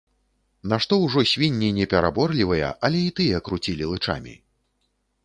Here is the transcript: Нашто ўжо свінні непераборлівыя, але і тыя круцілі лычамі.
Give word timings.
Нашто 0.71 0.97
ўжо 1.01 1.19
свінні 1.31 1.69
непераборлівыя, 1.77 2.71
але 2.89 2.99
і 3.11 3.13
тыя 3.21 3.43
круцілі 3.51 3.91
лычамі. 3.93 4.35